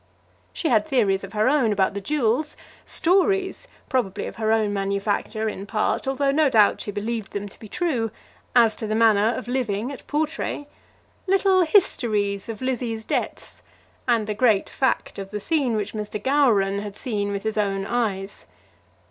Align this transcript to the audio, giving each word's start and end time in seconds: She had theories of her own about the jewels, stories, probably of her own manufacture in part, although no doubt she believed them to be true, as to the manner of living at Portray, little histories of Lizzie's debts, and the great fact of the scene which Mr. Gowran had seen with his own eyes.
She 0.51 0.69
had 0.69 0.87
theories 0.87 1.23
of 1.23 1.33
her 1.33 1.47
own 1.47 1.71
about 1.71 1.93
the 1.93 2.01
jewels, 2.01 2.57
stories, 2.85 3.67
probably 3.87 4.25
of 4.25 4.37
her 4.37 4.51
own 4.51 4.73
manufacture 4.73 5.47
in 5.47 5.67
part, 5.67 6.07
although 6.07 6.31
no 6.31 6.49
doubt 6.49 6.81
she 6.81 6.89
believed 6.89 7.33
them 7.33 7.47
to 7.47 7.59
be 7.59 7.67
true, 7.69 8.09
as 8.55 8.75
to 8.77 8.87
the 8.87 8.95
manner 8.95 9.31
of 9.37 9.47
living 9.47 9.91
at 9.91 10.07
Portray, 10.07 10.67
little 11.27 11.61
histories 11.61 12.49
of 12.49 12.63
Lizzie's 12.63 13.03
debts, 13.03 13.61
and 14.07 14.25
the 14.25 14.33
great 14.33 14.71
fact 14.71 15.19
of 15.19 15.29
the 15.29 15.39
scene 15.39 15.75
which 15.75 15.93
Mr. 15.93 16.19
Gowran 16.19 16.79
had 16.81 16.95
seen 16.95 17.31
with 17.31 17.43
his 17.43 17.55
own 17.55 17.85
eyes. 17.85 18.45